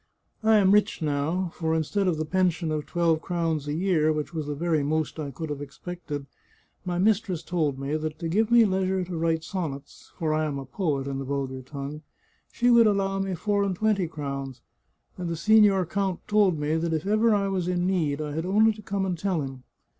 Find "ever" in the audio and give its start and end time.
17.05-17.35